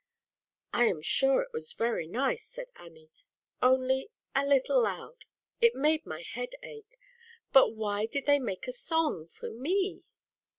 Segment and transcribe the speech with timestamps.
[0.73, 3.11] "I am sure it was very nice," said Annie,
[3.61, 5.25] "only a little loud
[5.59, 6.97] it made my head ache.
[7.53, 10.07] But why did they make a song for me?